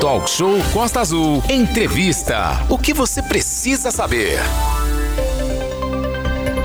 [0.00, 1.42] Talk Show Costa Azul.
[1.50, 2.64] Entrevista.
[2.68, 4.38] O que você precisa saber?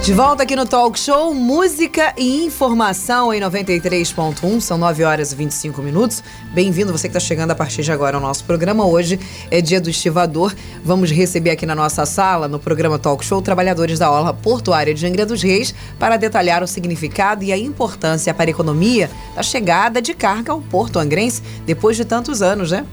[0.03, 5.35] De volta aqui no Talk Show, música e informação em 93.1, são 9 horas e
[5.35, 6.23] 25 minutos.
[6.53, 8.85] Bem-vindo, você que está chegando a partir de agora ao nosso programa.
[8.85, 9.19] Hoje
[9.49, 10.53] é dia do estivador.
[10.85, 15.07] Vamos receber aqui na nossa sala, no programa Talk Show, trabalhadores da Orla Portuária de
[15.07, 19.99] Angra dos Reis para detalhar o significado e a importância para a economia da chegada
[19.99, 22.85] de carga ao Porto Angrense depois de tantos anos, né?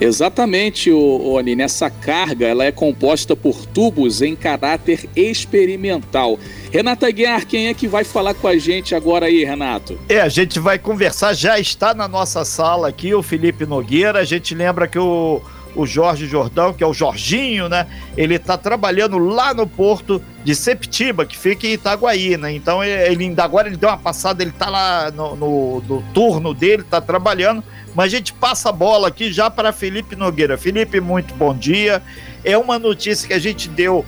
[0.00, 1.62] Exatamente, o, o Aline.
[1.62, 6.38] Essa carga ela é composta por tubos em caráter experimental.
[6.70, 9.98] Renata Guiar, quem é que vai falar com a gente agora aí, Renato?
[10.08, 14.20] É, a gente vai conversar, já está na nossa sala aqui o Felipe Nogueira.
[14.20, 15.42] A gente lembra que o,
[15.74, 17.86] o Jorge Jordão, que é o Jorginho, né?
[18.16, 22.52] Ele está trabalhando lá no porto de Septiba, que fica em Itaguaí, né?
[22.52, 26.54] Então ele ainda agora ele deu uma passada, ele está lá no, no, no turno
[26.54, 27.62] dele, está trabalhando
[27.94, 30.56] mas a gente passa a bola aqui já para Felipe Nogueira.
[30.56, 32.02] Felipe, muito bom dia.
[32.44, 34.04] É uma notícia que a gente deu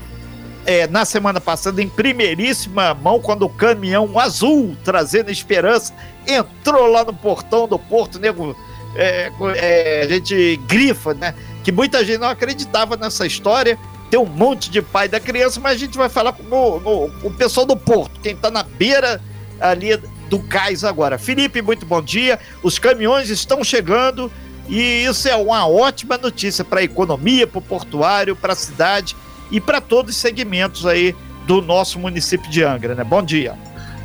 [0.66, 5.92] é, na semana passada em primeiríssima mão, quando o caminhão azul, trazendo esperança,
[6.26, 8.56] entrou lá no portão do Porto, nego.
[8.96, 11.34] É, é, a gente grifa, né?
[11.62, 13.78] Que muita gente não acreditava nessa história.
[14.10, 17.30] Tem um monte de pai da criança, mas a gente vai falar com o, o
[17.30, 19.20] pessoal do Porto, quem está na beira
[19.60, 19.92] ali
[20.30, 21.18] do cais agora.
[21.18, 22.38] Felipe, muito bom dia.
[22.62, 24.30] Os caminhões estão chegando
[24.68, 29.16] e isso é uma ótima notícia para a economia, para o portuário, para a cidade
[29.50, 31.14] e para todos os segmentos aí
[31.46, 33.02] do nosso município de Angra, né?
[33.02, 33.54] Bom dia.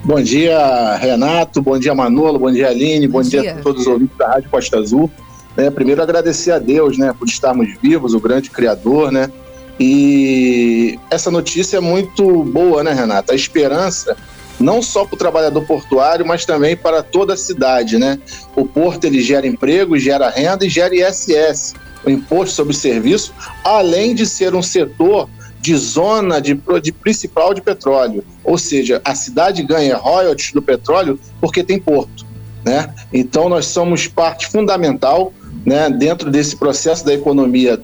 [0.03, 1.61] Bom dia, Renato.
[1.61, 2.39] Bom dia, Manolo.
[2.39, 3.07] Bom dia, Aline.
[3.07, 3.41] Bom, bom dia.
[3.41, 3.51] dia.
[3.53, 5.11] a todos os ouvintes da Rádio Costa Azul.
[5.55, 9.31] É, primeiro, agradecer a Deus, né, por estarmos vivos, o grande Criador, né?
[9.79, 13.31] E essa notícia é muito boa, né, Renato?
[13.31, 14.17] A esperança
[14.59, 18.19] não só para o trabalhador portuário, mas também para toda a cidade, né?
[18.55, 21.73] O porto ele gera emprego, gera renda e gera ISS,
[22.05, 23.33] o imposto sobre serviço,
[23.63, 29.15] além de ser um setor de zona de, de principal de petróleo, ou seja, a
[29.15, 32.23] cidade ganha royalties do petróleo porque tem porto,
[32.63, 32.93] né?
[33.11, 35.33] Então nós somos parte fundamental,
[35.65, 37.81] né, dentro desse processo da economia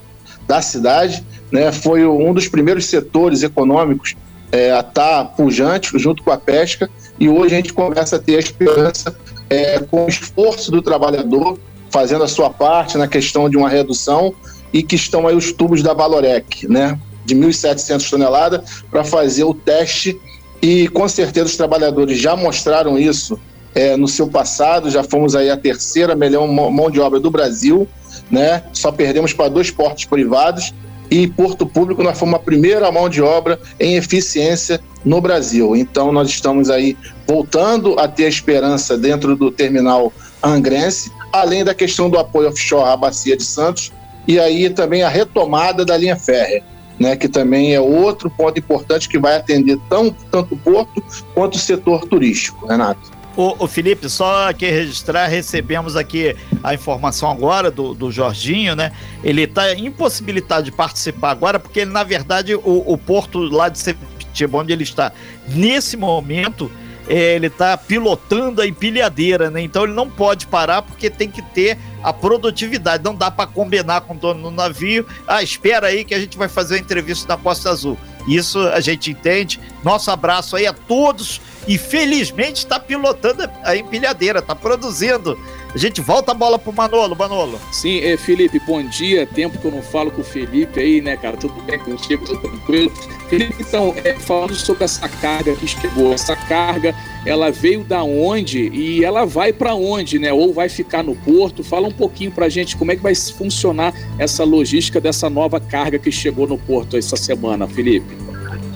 [0.47, 1.71] da cidade, né?
[1.71, 4.15] Foi um dos primeiros setores econômicos
[4.51, 6.89] é, a estar tá pujante junto com a pesca
[7.19, 9.16] e hoje a gente começa a ter a esperança
[9.50, 11.57] é, com o esforço do trabalhador
[11.89, 14.34] fazendo a sua parte na questão de uma redução
[14.73, 19.53] e que estão aí os tubos da Valorec, né, de 1.700 toneladas para fazer o
[19.53, 20.19] teste
[20.61, 23.40] e com certeza os trabalhadores já mostraram isso
[23.73, 27.88] é, no seu passado, já fomos aí a terceira melhor mão de obra do Brasil,
[28.29, 28.63] né?
[28.73, 30.73] Só perdemos para dois portos privados
[31.11, 35.75] e Porto Público nós fomos a primeira mão de obra em eficiência no Brasil.
[35.75, 42.09] Então nós estamos aí voltando a ter esperança dentro do terminal angrense, além da questão
[42.09, 43.91] do apoio offshore à bacia de Santos
[44.25, 46.63] e aí também a retomada da linha férrea.
[46.99, 51.55] Né, que também é outro ponto importante que vai atender tão, tanto o porto quanto
[51.55, 53.09] o setor turístico, Renato.
[53.35, 58.91] O, Felipe, só aqui registrar, recebemos aqui a informação agora do, do Jorginho, né?
[59.23, 63.79] Ele está impossibilitado de participar agora, porque ele, na verdade, o, o porto lá de
[63.79, 65.13] Sepetiba, onde ele está,
[65.47, 66.69] nesse momento,
[67.07, 69.61] é, ele está pilotando a empilhadeira, né?
[69.61, 73.03] Então ele não pode parar porque tem que ter a produtividade.
[73.03, 75.05] Não dá para combinar com o dono do navio.
[75.27, 77.97] Ah, espera aí que a gente vai fazer a entrevista na Costa Azul.
[78.27, 79.59] Isso a gente entende.
[79.83, 85.37] Nosso abraço aí a todos e felizmente está pilotando a empilhadeira, está produzindo.
[85.73, 87.59] A gente volta a bola pro Manolo, Manolo.
[87.71, 89.25] Sim, é, Felipe, bom dia.
[89.25, 91.37] Tempo que eu não falo com o Felipe aí, né, cara?
[91.37, 92.91] Tudo bem contigo, tudo tranquilo.
[93.29, 96.93] Felipe, então, é, falando sobre essa carga que chegou, essa carga,
[97.25, 100.33] ela veio da onde e ela vai para onde, né?
[100.33, 101.63] Ou vai ficar no porto?
[101.63, 105.99] Fala um pouquinho pra gente como é que vai funcionar essa logística dessa nova carga
[105.99, 108.20] que chegou no porto essa semana, Felipe.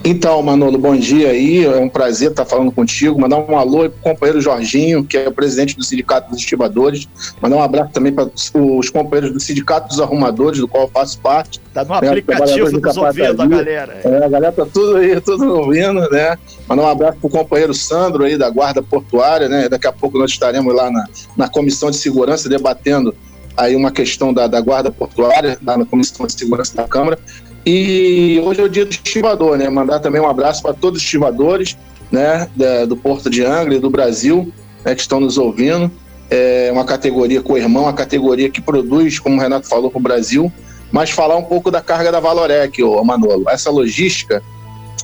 [0.08, 1.66] Então, Manolo, bom dia aí.
[1.66, 3.20] É um prazer estar falando contigo.
[3.20, 7.08] Mandar um alô para o companheiro Jorginho, que é o presidente do Sindicato dos Estivadores.
[7.42, 11.20] Mandar um abraço também para os companheiros do Sindicato dos Arrumadores, do qual eu faço
[11.20, 11.60] parte.
[11.68, 14.00] Está no né, aplicativo dos ouvindo a galera.
[14.04, 16.38] É, a galera tá tudo aí, tudo ouvindo, né?
[16.70, 19.68] Mandar um abraço para o companheiro Sandro aí da Guarda Portuária, né?
[19.68, 23.16] Daqui a pouco nós estaremos lá na, na Comissão de Segurança debatendo
[23.58, 27.18] aí uma questão da, da Guarda Portuária, lá na Comissão de Segurança da Câmara.
[27.66, 29.68] E hoje é o dia do estivador, né?
[29.70, 31.76] Mandar também um abraço para todos os estivadores,
[32.12, 32.48] né?
[32.56, 34.54] Da, do Porto de Angra e do Brasil,
[34.84, 34.94] né?
[34.94, 35.92] Que estão nos ouvindo.
[36.30, 40.02] É uma categoria com irmão, uma categoria que produz, como o Renato falou, para o
[40.02, 40.52] Brasil.
[40.92, 43.50] Mas falar um pouco da carga da Valorec, ô Manolo.
[43.50, 44.44] Essa logística,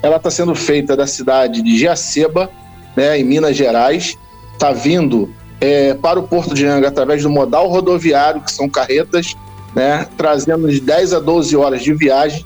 [0.03, 2.49] ela está sendo feita da cidade de Giaceba,
[2.95, 3.17] né?
[3.19, 4.15] Em Minas Gerais.
[4.53, 9.35] Está vindo é, para o Porto de Angra através do modal rodoviário, que são carretas,
[9.75, 12.45] né, trazendo de 10 a 12 horas de viagem.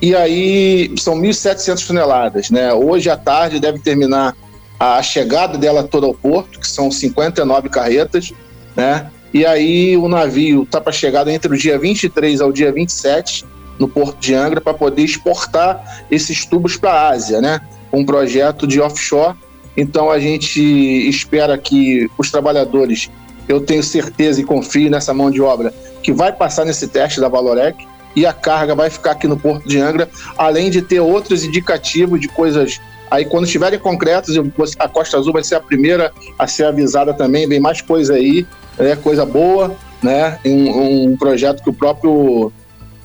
[0.00, 2.50] E aí são 1.700 toneladas.
[2.50, 2.72] Né?
[2.72, 4.36] Hoje à tarde deve terminar
[4.78, 8.32] a chegada dela toda ao porto, que são 59 carretas.
[8.76, 9.10] Né?
[9.32, 13.44] E aí o navio está para chegada entre o dia 23 ao dia 27
[13.78, 17.60] no Porto de Angra para poder exportar esses tubos para a Ásia, né?
[17.92, 19.36] Um projeto de offshore.
[19.76, 20.60] Então a gente
[21.08, 23.10] espera que os trabalhadores,
[23.48, 27.28] eu tenho certeza e confio nessa mão de obra, que vai passar nesse teste da
[27.28, 31.44] Valorec e a carga vai ficar aqui no Porto de Angra, além de ter outros
[31.44, 32.80] indicativos de coisas.
[33.10, 34.34] Aí, quando estiverem concretos,
[34.78, 37.48] a Costa Azul vai ser a primeira a ser avisada também.
[37.48, 38.46] Vem mais coisa aí,
[38.78, 40.38] é coisa boa, né?
[40.44, 42.52] Um, um projeto que o próprio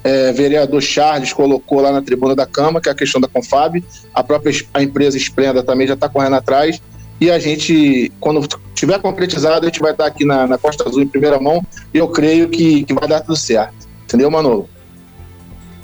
[0.03, 3.83] é, vereador Charles colocou lá na tribuna da Câmara, que é a questão da Confab.
[4.13, 6.81] A própria a empresa Esplenda também já está correndo atrás.
[7.21, 11.01] E a gente, quando tiver concretizado, a gente vai estar aqui na, na Costa Azul
[11.01, 11.61] em primeira mão.
[11.93, 13.87] E eu creio que, que vai dar tudo certo.
[14.05, 14.69] Entendeu, Manolo?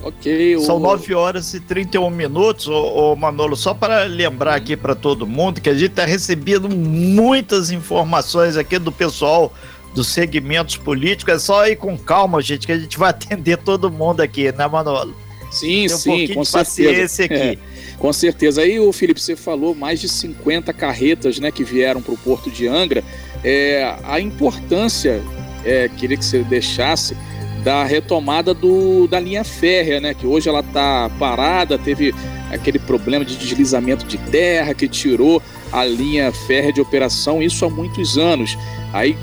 [0.06, 0.60] Ok.
[0.60, 3.56] São 9 horas e 31 minutos, ô, ô Manolo.
[3.56, 8.78] Só para lembrar aqui para todo mundo que a gente está recebendo muitas informações aqui
[8.78, 9.52] do pessoal
[9.96, 11.34] dos segmentos políticos.
[11.34, 14.68] É só ir com calma, gente, que a gente vai atender todo mundo aqui, né,
[14.68, 15.16] Manolo?
[15.50, 17.24] Sim, um sim, com certeza.
[17.24, 17.34] Aqui.
[17.34, 17.58] É,
[17.98, 18.62] com certeza.
[18.62, 22.52] Aí, o Felipe, você falou mais de 50 carretas né, que vieram para o Porto
[22.52, 23.04] de Angra.
[23.44, 25.24] É, a importância,
[25.64, 27.18] é, queria que você deixasse,
[27.66, 30.14] da retomada do, da linha férrea, né?
[30.14, 32.14] Que hoje ela está parada, teve
[32.52, 35.42] aquele problema de deslizamento de terra que tirou
[35.72, 38.56] a linha férrea de operação, isso há muitos anos.
[38.94, 39.18] Aí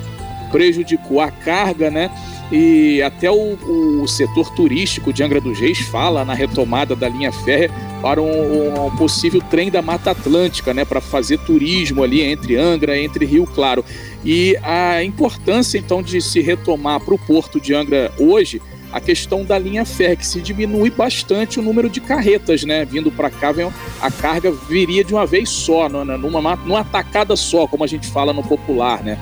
[0.50, 2.10] prejudicou a carga, né?
[2.50, 7.32] E até o, o setor turístico de Angra dos Reis fala na retomada da linha
[7.32, 7.70] férrea
[8.02, 10.84] para um, um possível trem da Mata Atlântica, né?
[10.84, 13.84] Para fazer turismo ali entre Angra, entre Rio Claro.
[14.24, 18.60] E a importância então de se retomar para o porto de Angra hoje
[18.92, 22.84] a questão da linha férrea, que se diminui bastante o número de carretas, né?
[22.84, 23.52] Vindo para cá,
[24.00, 28.32] a carga viria de uma vez só, numa, numa tacada só, como a gente fala
[28.32, 29.18] no popular, né?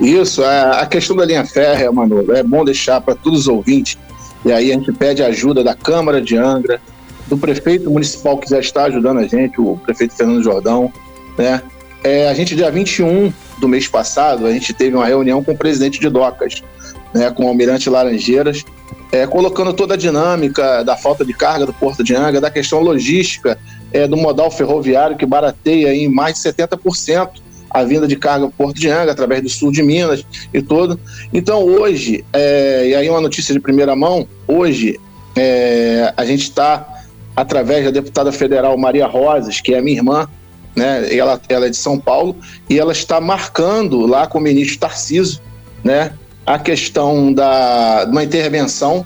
[0.00, 3.98] Isso, a, a questão da linha férrea, Manolo, é bom deixar para todos os ouvintes,
[4.44, 6.80] e aí a gente pede ajuda da Câmara de Angra,
[7.26, 10.92] do prefeito municipal que já está ajudando a gente, o prefeito Fernando Jordão,
[11.38, 11.62] né?
[12.02, 15.56] É, a gente, dia 21 do mês passado, a gente teve uma reunião com o
[15.56, 16.62] presidente de Docas,
[17.14, 18.62] né, com o Almirante Laranjeiras,
[19.10, 22.80] é, colocando toda a dinâmica da falta de carga do Porto de Angra, da questão
[22.80, 23.58] logística
[23.90, 27.43] é, do modal ferroviário que barateia em mais de 70%
[27.74, 30.98] a vinda de carga para Porto de Angra, através do sul de Minas e tudo.
[31.32, 35.00] Então, hoje, é, e aí uma notícia de primeira mão, hoje
[35.34, 36.86] é, a gente está,
[37.34, 40.28] através da deputada federal Maria Rosas, que é minha irmã,
[40.76, 42.36] né, ela, ela é de São Paulo,
[42.70, 45.42] e ela está marcando lá com o ministro Tarciso,
[45.82, 46.12] né,
[46.46, 49.04] a questão da, uma intervenção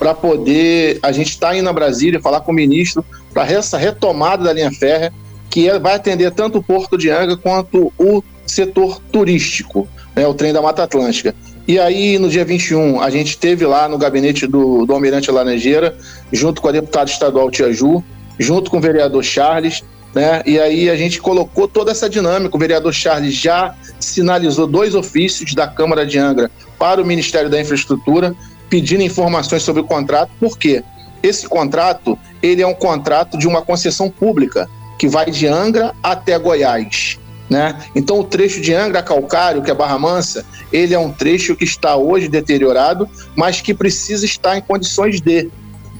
[0.00, 3.78] para poder a gente estar tá indo a Brasília falar com o ministro para essa
[3.78, 5.12] retomada da linha férrea
[5.50, 10.32] que é, vai atender tanto o Porto de Angra quanto o setor turístico, né, o
[10.32, 11.34] trem da Mata Atlântica.
[11.66, 15.96] E aí, no dia 21, a gente esteve lá no gabinete do, do Almirante Laranjeira,
[16.32, 18.02] junto com a deputada estadual Tia Ju,
[18.38, 20.42] junto com o vereador Charles, né?
[20.44, 22.56] E aí a gente colocou toda essa dinâmica.
[22.56, 27.60] O vereador Charles já sinalizou dois ofícios da Câmara de Angra para o Ministério da
[27.60, 28.34] Infraestrutura,
[28.68, 30.30] pedindo informações sobre o contrato.
[30.40, 30.82] Por quê?
[31.22, 34.68] Esse contrato, ele é um contrato de uma concessão pública
[35.00, 37.18] que vai de Angra até Goiás.
[37.48, 37.74] Né?
[37.96, 41.64] Então o trecho de Angra Calcário, que é Barra Mansa, ele é um trecho que
[41.64, 45.50] está hoje deteriorado, mas que precisa estar em condições de,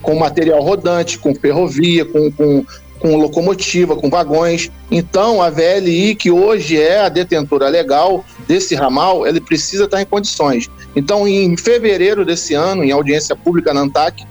[0.03, 2.67] com material rodante, com ferrovia, com, com,
[2.99, 4.71] com locomotiva, com vagões.
[4.91, 10.07] Então a VLI, que hoje é a detentora legal desse ramal, ele precisa estar em
[10.07, 10.69] condições.
[10.95, 14.27] Então em fevereiro desse ano, em audiência pública na ANTAC,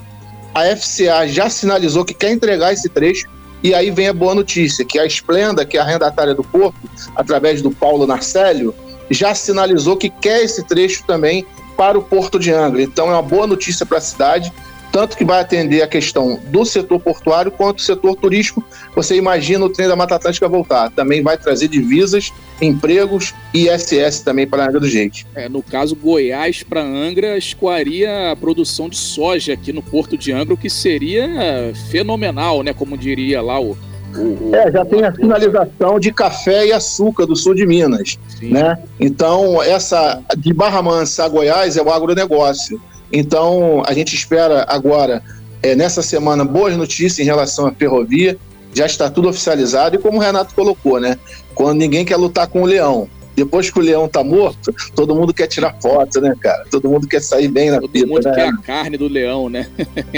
[0.53, 3.25] a FCA já sinalizou que quer entregar esse trecho
[3.63, 6.80] e aí vem a boa notícia, que a Esplenda, que é a arrendatária do Porto,
[7.16, 8.74] através do Paulo Narcélio,
[9.10, 12.82] já sinalizou que quer esse trecho também para o Porto de Angra.
[12.82, 14.51] Então é uma boa notícia para a cidade
[14.92, 18.63] tanto que vai atender a questão do setor portuário quanto do setor turístico.
[18.96, 20.89] Você imagina o trem da Mata Atlântica voltar.
[20.92, 25.25] Também vai trazer divisas, empregos e ISS também para a Angra do Jeito.
[25.36, 30.32] É, no caso, Goiás para Angra escoaria a produção de soja aqui no Porto de
[30.32, 32.74] Angra, o que seria fenomenal, né?
[32.74, 33.78] Como diria lá o,
[34.16, 38.51] o, é, já tem a finalização de café e açúcar do sul de Minas, Sim.
[38.51, 38.78] né?
[39.00, 42.82] Então, essa de Barra Mansa a Goiás é o agronegócio.
[43.12, 45.24] Então, a gente espera agora,
[45.62, 48.38] é, nessa semana, boas notícias em relação à ferrovia.
[48.73, 51.17] Já está tudo oficializado e como o Renato colocou, né?
[51.53, 55.33] Quando ninguém quer lutar com o leão, Depois que o leão tá morto, todo mundo
[55.33, 56.65] quer tirar foto, né, cara?
[56.69, 58.35] Todo mundo quer sair bem na todo Todo mundo né?
[58.35, 59.69] quer a carne do leão, né?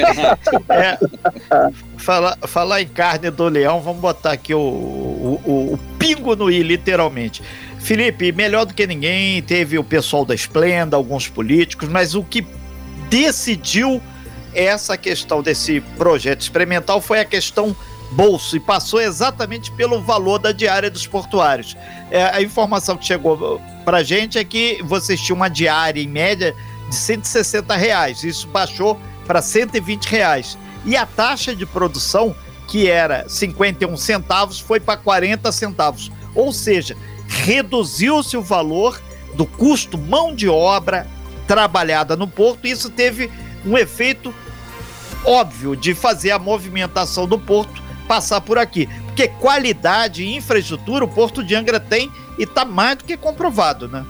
[0.69, 0.97] é,
[1.97, 6.49] falar, falar em carne do leão, vamos botar aqui o, o, o, o pingo no
[6.49, 7.43] i, literalmente.
[7.79, 12.43] Felipe, melhor do que ninguém, teve o pessoal da Esplenda, alguns políticos, mas o que
[13.07, 14.01] decidiu
[14.53, 17.75] essa questão desse projeto experimental foi a questão
[18.11, 21.75] bolso e passou exatamente pelo valor da diária dos portuários.
[22.09, 26.55] É, a informação que chegou para gente é que vocês tinham uma diária em média
[26.89, 30.57] de 160 reais, isso baixou para 120 reais.
[30.85, 32.35] E a taxa de produção,
[32.67, 36.11] que era 51 centavos, foi para 40 centavos.
[36.35, 38.99] Ou seja, reduziu-se o valor
[39.35, 41.07] do custo mão de obra
[41.47, 43.31] trabalhada no porto, e isso teve
[43.65, 44.33] um efeito
[45.25, 47.80] óbvio de fazer a movimentação do porto
[48.11, 48.89] passar por aqui.
[49.05, 53.87] Porque qualidade e infraestrutura o Porto de Angra tem e está mais do que comprovado,
[53.87, 54.05] né?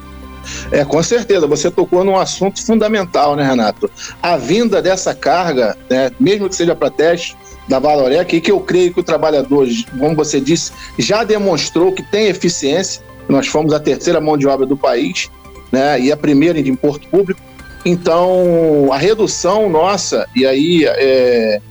[0.72, 1.46] É, com certeza.
[1.46, 3.92] Você tocou num assunto fundamental, né, Renato?
[4.20, 8.60] A vinda dessa carga, né, mesmo que seja para teste da Valorec, e que eu
[8.62, 9.68] creio que o trabalhador,
[10.00, 13.04] como você disse, já demonstrou que tem eficiência.
[13.30, 15.30] Nós fomos a terceira mão de obra do país,
[15.72, 17.40] né, e a primeira em porto público.
[17.86, 21.62] Então, a redução nossa, e aí é,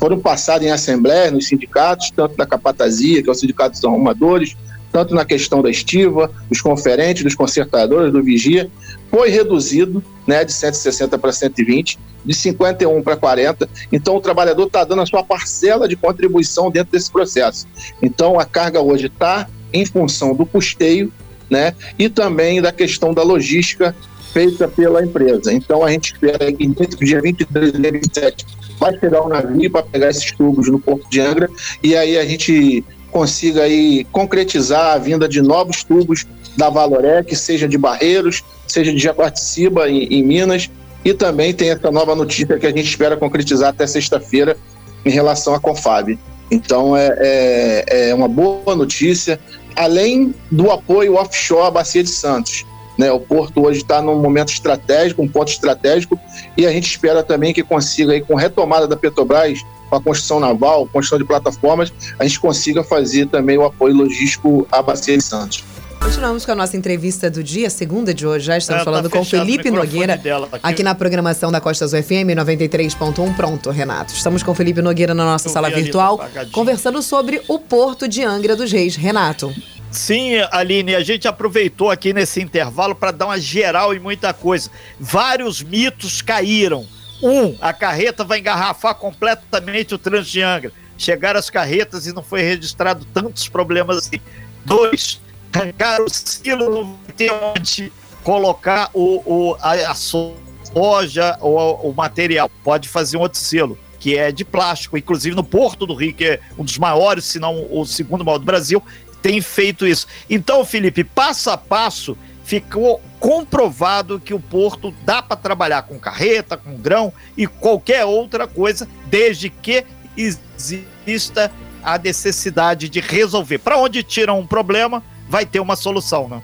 [0.00, 4.56] foram passados em assembleia nos sindicatos, tanto da capatazia, que é o sindicato dos arrumadores,
[4.90, 8.68] tanto na questão da estiva, dos conferentes, dos consertadores, do vigia,
[9.10, 13.68] foi reduzido né, de 160 para 120, de 51 para 40.
[13.92, 17.66] Então, o trabalhador está dando a sua parcela de contribuição dentro desse processo.
[18.02, 21.12] Então, a carga hoje está em função do custeio
[21.48, 23.94] né, e também da questão da logística
[24.32, 25.52] feita pela empresa.
[25.52, 28.46] Então, a gente espera que, entre o dia 23 e 27,
[28.80, 31.48] vai chegar um navio para pegar esses tubos no Porto de Angra
[31.82, 32.82] e aí a gente
[33.12, 38.98] consiga aí concretizar a vinda de novos tubos da Valorec, seja de Barreiros, seja de
[38.98, 40.70] Jaguarticiba em, em Minas,
[41.04, 44.56] e também tem essa nova notícia que a gente espera concretizar até sexta-feira
[45.04, 46.18] em relação à Confab.
[46.50, 49.38] Então é, é, é, uma boa notícia,
[49.76, 52.66] além do apoio offshore à Bacia de Santos.
[53.00, 53.10] Né?
[53.10, 56.20] O Porto hoje está num momento estratégico, um ponto estratégico,
[56.54, 60.38] e a gente espera também que consiga, aí, com retomada da Petrobras, com a construção
[60.38, 65.24] naval, construção de plataformas, a gente consiga fazer também o apoio logístico à Bacia de
[65.24, 65.64] Santos.
[65.98, 68.44] Continuamos com a nossa entrevista do dia, segunda de hoje.
[68.44, 70.28] Já estamos é, tá falando com Felipe Nogueira, aqui.
[70.62, 70.82] aqui.
[70.82, 73.34] na programação da Costa Azul FM 93.1.
[73.34, 74.12] Pronto, Renato.
[74.12, 76.20] Estamos com Felipe Nogueira na nossa Eu sala virtual,
[76.52, 78.96] conversando sobre o Porto de Angra dos Reis.
[78.96, 79.54] Renato.
[79.90, 84.70] Sim, Aline, a gente aproveitou aqui nesse intervalo para dar uma geral em muita coisa.
[84.98, 86.86] Vários mitos caíram.
[87.22, 90.72] Um, a carreta vai engarrafar completamente o trânsito de Angra.
[90.96, 94.20] Chegaram as carretas e não foi registrado tantos problemas assim.
[94.64, 95.20] Dois,
[95.52, 97.92] arrancaram o silo, não vai ter onde
[98.22, 102.48] colocar o, o, a, a soja ou o material.
[102.62, 106.24] Pode fazer um outro selo que é de plástico, inclusive no Porto do Rio, que
[106.24, 108.82] é um dos maiores, se não o segundo maior do Brasil,
[109.22, 110.06] tem feito isso.
[110.28, 116.56] Então, Felipe, passo a passo, ficou comprovado que o porto dá para trabalhar com carreta,
[116.56, 119.84] com grão e qualquer outra coisa, desde que
[120.16, 123.58] exista a necessidade de resolver.
[123.58, 126.42] Para onde tiram um problema, vai ter uma solução, né?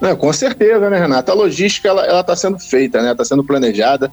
[0.00, 1.32] Não, com certeza, né, Renata?
[1.32, 3.12] A logística ela está sendo feita, né?
[3.12, 4.12] Está sendo planejada.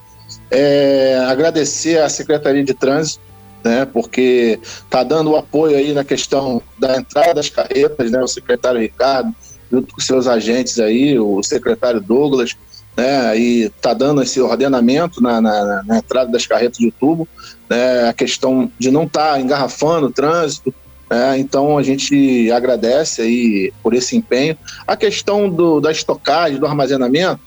[0.50, 3.31] É, agradecer à Secretaria de Trânsito
[3.64, 8.28] né, porque está dando o apoio aí na questão da entrada das carretas, né, o
[8.28, 9.34] secretário Ricardo,
[9.72, 12.56] junto com seus agentes aí, o secretário Douglas,
[12.98, 17.28] né, e está dando esse ordenamento na, na, na, entrada das carretas de tubo,
[17.70, 20.74] né, a questão de não estar tá engarrafando o trânsito,
[21.10, 24.58] né, então a gente agradece aí por esse empenho.
[24.86, 27.40] A questão do, da estocagem, do armazenamento,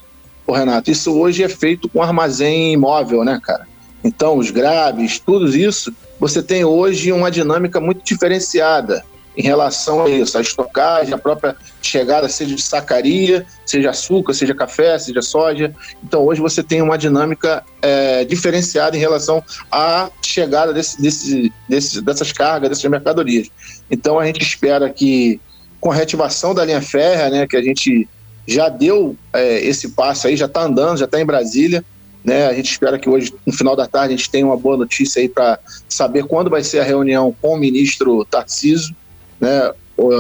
[0.47, 3.67] o Renato, isso hoje é feito com armazém imóvel, né, cara?
[4.05, 9.03] Então, os graves, tudo isso você tem hoje uma dinâmica muito diferenciada
[9.37, 14.55] em relação a isso, a estocagem, a própria chegada, seja de sacaria, seja açúcar, seja
[14.55, 15.75] café, seja soja.
[16.05, 19.43] Então, hoje você tem uma dinâmica é, diferenciada em relação
[19.73, 23.49] à chegada desse, desse, desse, dessas cargas, dessas mercadorias.
[23.91, 25.41] Então, a gente espera que,
[25.81, 28.09] com a reativação da linha férrea, né, que a gente
[28.47, 31.85] já deu é, esse passo aí, já está andando, já está em Brasília,
[32.25, 32.47] né?
[32.47, 35.21] A gente espera que hoje, no final da tarde, a gente tenha uma boa notícia
[35.21, 38.97] aí para saber quando vai ser a reunião com o ministro Tarcísio,
[39.39, 39.71] né?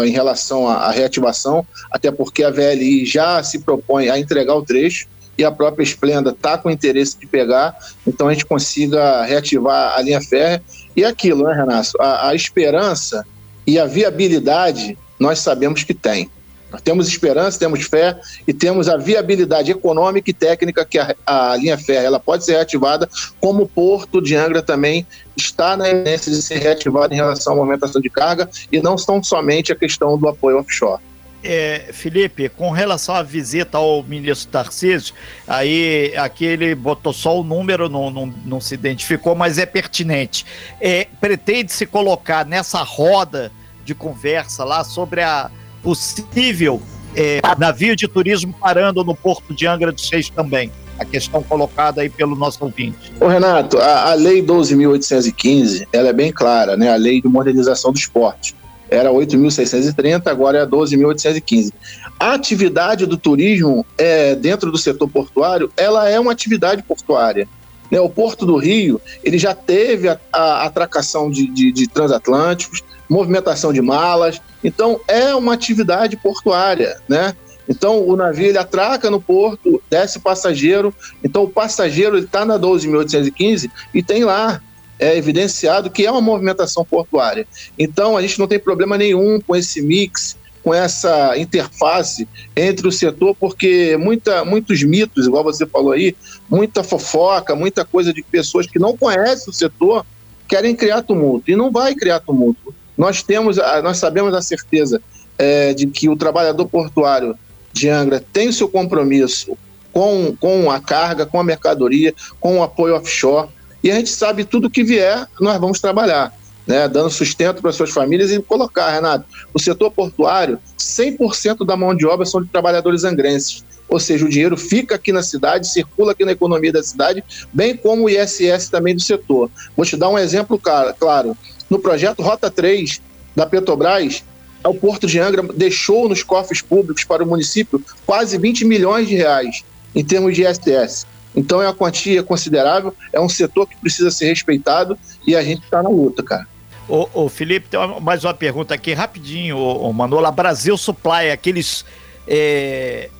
[0.05, 5.09] em relação à, reativação, até porque a VLI já se propõe a entregar o trecho
[5.37, 10.01] e a própria Esplenda está com interesse de pegar, então a gente consiga reativar a
[10.01, 10.63] linha férrea.
[10.95, 11.91] E aquilo, né, Renato?
[12.01, 13.27] A, a esperança
[13.67, 16.31] e a viabilidade nós sabemos que tem.
[16.75, 21.57] Nós temos esperança, temos fé e temos a viabilidade econômica e técnica que a, a
[21.57, 23.09] linha férrea ela pode ser reativada,
[23.41, 27.57] como o Porto de Angra também está na evidência de ser reativado em relação à
[27.57, 31.01] movimentação de carga e não tão somente a questão do apoio offshore.
[31.45, 35.15] É, Felipe, com relação à visita ao ministro Tarcísio,
[35.47, 40.45] aí aqui ele botou só o número, não, não, não se identificou, mas é pertinente.
[40.81, 43.53] É, pretende se colocar nessa roda
[43.85, 45.49] de conversa lá sobre a
[45.85, 46.83] possível
[47.15, 50.73] é, navio de turismo parando no porto de Angra dos Reis também.
[50.99, 53.13] A questão colocada aí pelo nosso ouvinte.
[53.21, 56.93] Ô Renato, a, a lei 12.815, ela é bem clara, né?
[56.93, 58.55] A lei de modernização do esporte
[58.89, 61.73] era 8.630, agora é 12.815.
[62.19, 67.49] A atividade do turismo é, dentro do setor portuário, ela é uma atividade portuária.
[67.91, 68.01] Né?
[68.01, 72.83] O Porto do Rio, ele já teve a, a atracação de, de, de transatlânticos,
[73.15, 77.35] movimentação de malas, então é uma atividade portuária, né?
[77.69, 80.93] Então o navio ele atraca no porto, desce passageiro,
[81.23, 84.61] então o passageiro está na 12.815 e tem lá
[84.99, 87.47] é evidenciado que é uma movimentação portuária.
[87.77, 92.93] Então, a gente não tem problema nenhum com esse mix, com essa interface entre o
[92.93, 96.15] setor, porque muita, muitos mitos, igual você falou aí,
[96.49, 100.07] muita fofoca, muita coisa de pessoas que não conhecem o setor
[100.47, 101.51] querem criar tumulto.
[101.51, 102.75] E não vai criar tumulto.
[102.97, 105.01] Nós temos, nós sabemos a certeza
[105.39, 107.37] é, de que o trabalhador portuário
[107.73, 109.57] de Angra tem o seu compromisso
[109.93, 113.49] com, com a carga, com a mercadoria, com o apoio offshore
[113.85, 116.33] e a gente sabe tudo que vier, nós vamos trabalhar,
[116.67, 121.95] né, dando sustento para suas famílias e colocar, Renato, o setor portuário, 100% da mão
[121.95, 123.63] de obra são de trabalhadores angrenses.
[123.87, 127.23] Ou seja, o dinheiro fica aqui na cidade, circula aqui na economia da cidade,
[127.53, 129.51] bem como o ISS também do setor.
[129.77, 131.37] Vou te dar um exemplo claro.
[131.69, 133.01] No projeto Rota 3
[133.35, 134.23] da Petrobras,
[134.65, 139.15] o Porto de Angra deixou nos cofres públicos para o município quase 20 milhões de
[139.15, 139.63] reais
[139.95, 141.07] em termos de ISS.
[141.37, 145.65] Então é uma quantia considerável, é um setor que precisa ser respeitado e a gente
[145.65, 146.47] está na luta, cara.
[146.89, 150.31] Ô, ô, Felipe, tem mais uma pergunta aqui, rapidinho, ô, ô Manola.
[150.31, 151.85] Brasil Supply, aqueles
[152.27, 153.11] é,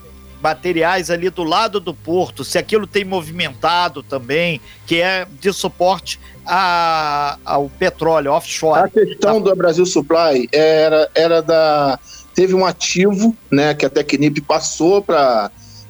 [0.45, 6.19] materiais ali do lado do porto, se aquilo tem movimentado também, que é de suporte
[6.45, 8.81] a, ao petróleo offshore.
[8.81, 9.49] A questão tá?
[9.49, 11.99] do Brasil Supply era, era da.
[12.35, 15.49] Teve um ativo, né, que a Tecnip passou para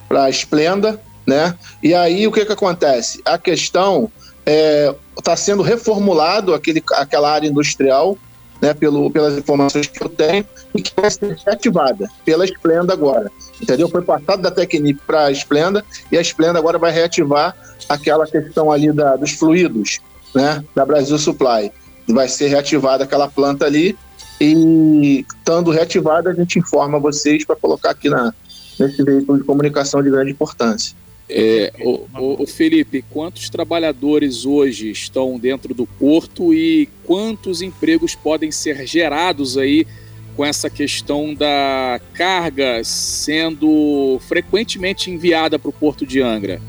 [0.10, 1.54] a Splenda, né?
[1.84, 3.20] E aí o que, que acontece?
[3.26, 4.10] A questão
[4.46, 8.18] está é, tá sendo reformulado aquele, aquela área industrial,
[8.62, 13.32] né, pelo, pelas informações que eu tenho, e que vai ser reativada pela Splenda agora.
[13.62, 13.88] Entendeu?
[13.88, 17.56] Foi passado da Tecnip para a Splenda e a Splenda agora vai reativar
[17.88, 20.00] aquela questão ali da, dos fluidos,
[20.34, 21.72] né, da Brasil Supply.
[22.08, 23.98] Vai ser reativada aquela planta ali
[24.40, 28.34] e, estando reativada, a gente informa vocês para colocar aqui na,
[28.80, 30.96] nesse veículo de comunicação de grande importância.
[31.28, 38.14] É, o, o, o, Felipe, quantos trabalhadores hoje estão dentro do porto e quantos empregos
[38.14, 39.88] podem ser gerados aí
[40.36, 46.62] com essa questão da carga sendo frequentemente enviada para o porto de Angra?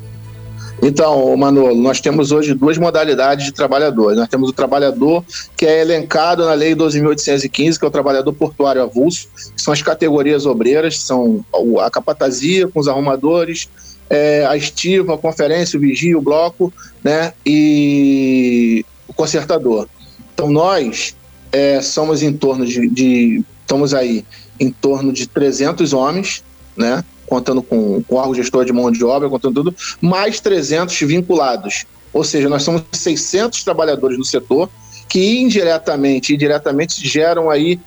[0.82, 4.18] Então, Manolo, nós temos hoje duas modalidades de trabalhadores.
[4.18, 5.24] Nós temos o trabalhador
[5.56, 9.80] que é elencado na Lei 12.815, que é o trabalhador portuário avulso, que são as
[9.80, 11.44] categorias obreiras, são
[11.80, 13.68] a capatazia com os arrumadores,
[14.08, 19.88] é, a estiva, a conferência, o vigia, o bloco, né, e o consertador.
[20.34, 21.16] Então nós
[21.52, 24.24] é, somos em torno de, de, estamos aí
[24.58, 26.42] em torno de 300 homens,
[26.76, 30.98] né, contando com, com o órgão gestor de mão de obra, contando tudo, mais 300
[31.00, 31.84] vinculados.
[32.12, 34.70] Ou seja, nós somos 600 trabalhadores no setor
[35.08, 37.78] que indiretamente e diretamente geram aí,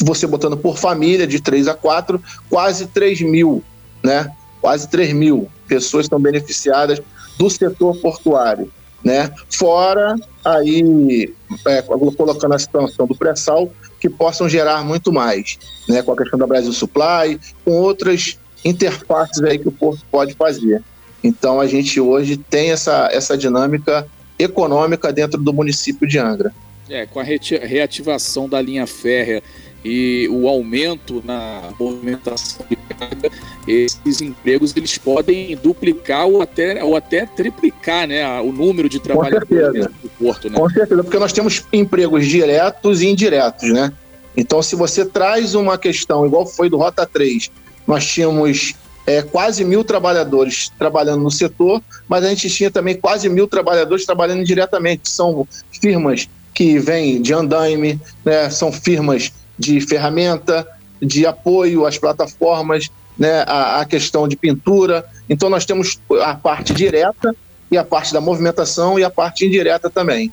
[0.00, 3.62] você botando por família, de 3 a 4, quase 3 mil,
[4.02, 4.30] né?
[4.60, 7.00] Quase 3 mil pessoas estão beneficiadas
[7.38, 8.70] do setor portuário,
[9.04, 9.30] né?
[9.50, 11.32] Fora aí
[11.66, 16.02] é, colocando a situação do pré-sal que possam gerar muito mais, né?
[16.02, 20.82] Com a questão da Brasil Supply, com outras interfaces aí que o porto pode fazer.
[21.22, 24.06] Então a gente hoje tem essa, essa dinâmica
[24.38, 26.52] econômica dentro do município de Angra.
[26.88, 29.42] É, com a reativação da linha férrea
[29.88, 33.30] e o aumento na movimentação de carga,
[33.68, 39.86] esses empregos eles podem duplicar ou até, ou até triplicar né, o número de trabalhadores
[40.02, 40.50] do porto.
[40.50, 40.58] Né?
[40.58, 43.92] Com certeza, porque nós temos empregos diretos e indiretos, né?
[44.36, 47.48] Então, se você traz uma questão, igual foi do Rota 3,
[47.86, 48.74] nós tínhamos
[49.06, 54.04] é, quase mil trabalhadores trabalhando no setor, mas a gente tinha também quase mil trabalhadores
[54.04, 55.08] trabalhando diretamente.
[55.08, 55.46] São
[55.80, 60.66] firmas que vêm de andaime, né, são firmas de ferramenta,
[61.00, 65.04] de apoio às plataformas, né, a, a questão de pintura.
[65.28, 67.34] Então nós temos a parte direta
[67.70, 70.32] e a parte da movimentação e a parte indireta também.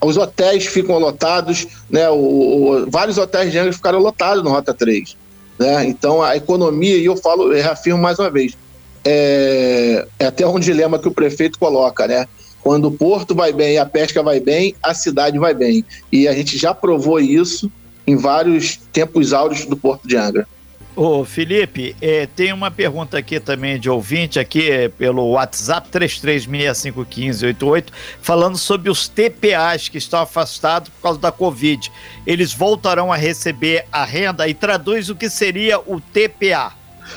[0.00, 4.72] Os hotéis ficam lotados, né, o, o, vários hotéis de Angra ficaram lotados no Rota
[4.72, 5.16] 3.
[5.58, 5.84] Né?
[5.86, 8.56] Então a economia, e eu falo, eu reafirmo mais uma vez,
[9.04, 12.26] é, é até um dilema que o prefeito coloca, né?
[12.62, 15.82] Quando o porto vai bem, a pesca vai bem, a cidade vai bem.
[16.12, 17.70] E a gente já provou isso
[18.10, 20.46] em vários tempos áureos do Porto de Angra.
[20.96, 27.84] Ô Felipe, é, tem uma pergunta aqui também de ouvinte aqui é, pelo WhatsApp 33651588
[28.20, 31.92] falando sobre os TPAs que estão afastados por causa da Covid.
[32.26, 36.72] Eles voltarão a receber a renda e traduz o que seria o TPA.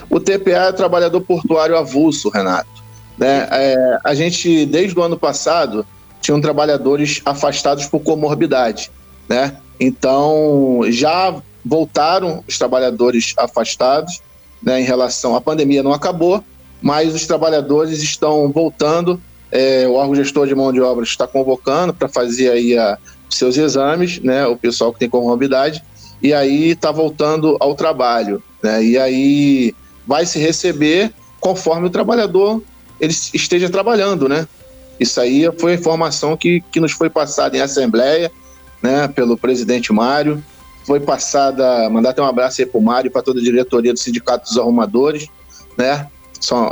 [0.07, 2.83] O TPA é o trabalhador portuário avulso, Renato.
[3.17, 3.47] Né?
[3.51, 5.85] É, a gente, desde o ano passado,
[6.21, 8.91] tinham trabalhadores afastados por comorbidade.
[9.27, 9.57] Né?
[9.79, 14.21] Então, já voltaram os trabalhadores afastados
[14.61, 16.43] né, em relação à pandemia, não acabou,
[16.81, 19.21] mas os trabalhadores estão voltando.
[19.51, 22.97] É, o órgão gestor de mão de obra está convocando para fazer aí a,
[23.29, 25.83] seus exames, né, o pessoal que tem comorbidade,
[26.21, 28.41] e aí está voltando ao trabalho.
[28.61, 29.75] Né, e aí
[30.07, 32.61] vai se receber conforme o trabalhador
[32.99, 34.47] ele esteja trabalhando, né?
[34.99, 38.31] Isso aí foi a informação que, que nos foi passada em assembleia,
[38.83, 40.43] né, pelo presidente Mário,
[40.85, 43.99] foi passada, mandar até um abraço aí para o Mário para toda a diretoria do
[43.99, 45.27] Sindicato dos Arrumadores,
[45.77, 46.07] né?
[46.41, 46.67] São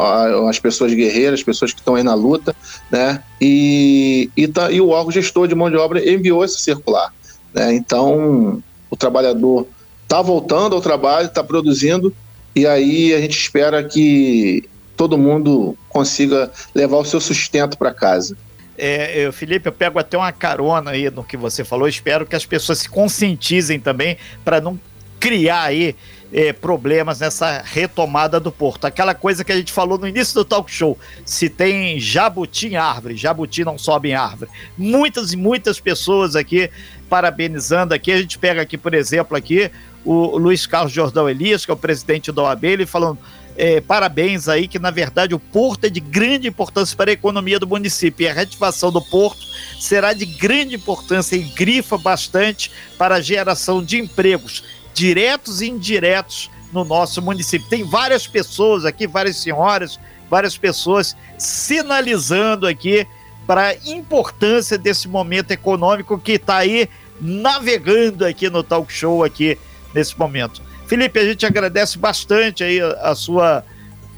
[0.50, 2.54] as pessoas guerreiras, as pessoas que estão aí na luta,
[2.92, 3.24] né?
[3.40, 7.14] E, e, tá, e o órgão gestor de mão de obra enviou esse circular,
[7.54, 7.74] né?
[7.74, 9.66] Então, o trabalhador
[10.04, 12.14] está voltando ao trabalho, está produzindo,
[12.54, 18.36] e aí a gente espera que todo mundo consiga levar o seu sustento para casa.
[18.84, 21.88] É, eu, Felipe, eu pego até uma carona aí no que você falou.
[21.88, 24.80] Espero que as pessoas se conscientizem também para não
[25.20, 25.96] criar aí
[26.34, 28.86] é, problemas nessa retomada do porto.
[28.86, 32.76] Aquela coisa que a gente falou no início do talk show: se tem jabuti em
[32.76, 34.50] árvore, jabuti não sobe em árvore.
[34.76, 36.68] Muitas e muitas pessoas aqui
[37.08, 38.12] parabenizando aqui.
[38.12, 39.70] A gente pega aqui, por exemplo, aqui
[40.04, 43.20] o Luiz Carlos Jordão Elias, que é o presidente da OAB, ele falando
[43.58, 47.60] é, parabéns aí, que na verdade o porto é de grande importância para a economia
[47.60, 49.42] do município e a reativação do porto
[49.80, 56.50] será de grande importância e grifa bastante para a geração de empregos diretos e indiretos
[56.72, 57.68] no nosso município.
[57.70, 63.06] Tem várias pessoas aqui, várias senhoras, várias pessoas sinalizando aqui
[63.46, 69.58] para a importância desse momento econômico que está aí navegando aqui no talk show aqui
[69.94, 70.62] nesse momento.
[70.92, 73.64] Felipe, a gente agradece bastante aí a, sua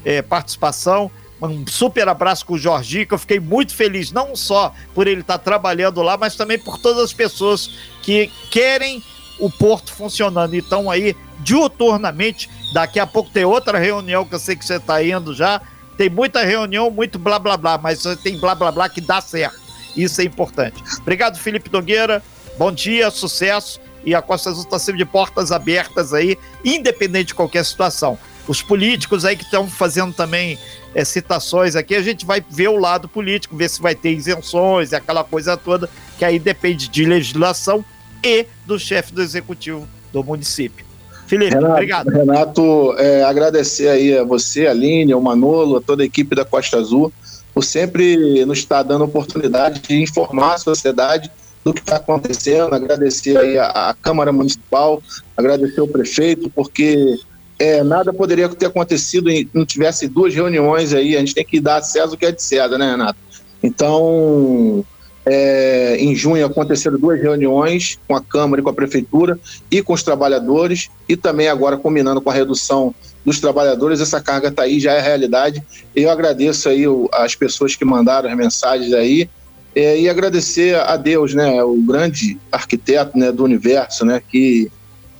[0.04, 1.08] é, participação.
[1.40, 5.20] Um super abraço com o Jorginho, que eu fiquei muito feliz, não só por ele
[5.20, 7.70] estar trabalhando lá, mas também por todas as pessoas
[8.02, 9.00] que querem
[9.38, 10.56] o porto funcionando.
[10.56, 15.00] Então aí, diuturnamente, daqui a pouco tem outra reunião que eu sei que você está
[15.00, 15.62] indo já.
[15.96, 19.60] Tem muita reunião, muito blá blá blá, mas tem blá blá blá que dá certo.
[19.96, 20.82] Isso é importante.
[21.02, 22.20] Obrigado, Felipe Nogueira.
[22.58, 27.34] Bom dia, sucesso e a Costa Azul está sempre de portas abertas aí, independente de
[27.34, 28.18] qualquer situação.
[28.46, 30.58] Os políticos aí que estão fazendo também
[30.94, 34.92] é, citações aqui, a gente vai ver o lado político, ver se vai ter isenções
[34.92, 35.88] e aquela coisa toda,
[36.18, 37.84] que aí depende de legislação
[38.22, 40.84] e do chefe do executivo do município.
[41.26, 42.08] Felipe, Renato, obrigado.
[42.10, 46.44] Renato, é, agradecer aí a você, a Aline, ao Manolo, a toda a equipe da
[46.44, 47.12] Costa Azul,
[47.54, 51.30] por sempre nos estar dando oportunidade de informar a sociedade
[51.64, 55.02] do que está acontecendo, agradecer aí a, a, Câmara Municipal,
[55.36, 57.18] agradecer o prefeito, porque
[57.58, 61.60] é, nada poderia ter acontecido e não tivesse duas reuniões aí, a gente tem que
[61.60, 63.18] dar a César o que é de César, né, Renato?
[63.62, 64.84] Então,
[65.24, 69.38] é, em junho aconteceram duas reuniões com a Câmara e com a Prefeitura
[69.70, 74.48] e com os trabalhadores, e também agora combinando com a redução dos trabalhadores, essa carga
[74.48, 75.62] está aí, já é realidade.
[75.96, 79.30] Eu agradeço aí as pessoas que mandaram as mensagens aí,
[79.74, 84.70] é, e agradecer a Deus, né, o grande arquiteto né, do universo, né, que,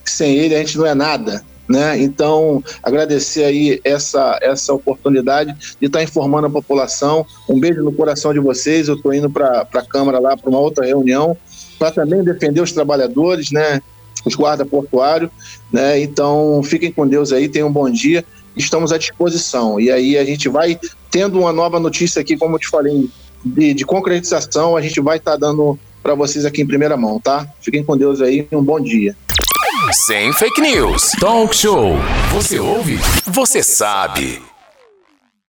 [0.05, 1.99] que sem ele a gente não é nada, né?
[1.99, 7.25] Então, agradecer aí essa, essa oportunidade de estar informando a população.
[7.49, 8.87] Um beijo no coração de vocês.
[8.87, 11.37] Eu estou indo para a Câmara lá para uma outra reunião
[11.79, 13.81] para também defender os trabalhadores, né?
[14.25, 15.31] Os guarda portuários,
[15.73, 16.01] né?
[16.01, 18.25] Então, fiquem com Deus aí, tenham um bom dia.
[18.57, 19.81] Estamos à disposição.
[19.81, 20.79] E aí a gente vai
[21.11, 23.09] tendo uma nova notícia aqui, como eu te falei
[23.45, 27.19] de, de concretização a gente vai estar tá dando para vocês aqui em primeira mão,
[27.19, 27.47] tá?
[27.61, 29.17] Fiquem com Deus aí e um bom dia.
[30.07, 31.11] Sem fake news.
[31.21, 31.97] Talk show.
[32.33, 32.99] Você ouve?
[33.27, 34.41] Você sabe.